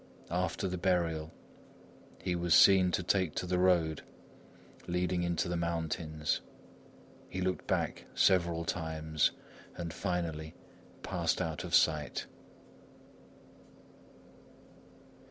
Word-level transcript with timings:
After 0.31 0.67
the 0.67 0.79
burial, 0.79 1.31
he 2.23 2.35
was 2.35 2.55
seen 2.55 2.89
to 2.93 3.03
take 3.03 3.35
the 3.35 3.59
road 3.59 4.01
leading 4.87 5.21
into 5.21 5.47
the 5.47 5.55
mountains. 5.55 6.41
He 7.29 7.39
looked 7.39 7.67
back 7.67 8.05
several 8.15 8.65
times, 8.65 9.29
and 9.75 9.93
finally 9.93 10.55
passed 11.03 11.39
out 11.39 11.63
of 11.63 11.75
sight. 11.75 12.25